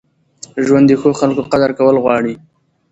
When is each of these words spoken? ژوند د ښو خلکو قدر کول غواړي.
ژوند 0.65 0.85
د 0.87 0.91
ښو 1.01 1.09
خلکو 1.19 1.41
قدر 1.51 1.71
کول 1.77 1.95
غواړي. 2.03 2.35